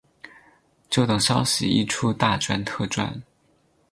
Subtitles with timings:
[0.89, 3.21] 就等消息一出大赚特赚